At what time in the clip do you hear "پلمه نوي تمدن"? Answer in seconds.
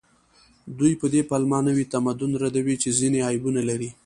1.29-2.31